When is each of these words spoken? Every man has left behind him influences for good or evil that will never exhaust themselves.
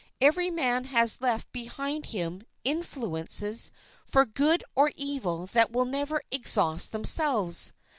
Every 0.19 0.49
man 0.49 0.85
has 0.85 1.21
left 1.21 1.51
behind 1.51 2.07
him 2.07 2.41
influences 2.63 3.69
for 4.03 4.25
good 4.25 4.63
or 4.73 4.91
evil 4.95 5.45
that 5.51 5.71
will 5.71 5.85
never 5.85 6.23
exhaust 6.31 6.91
themselves. 6.91 7.71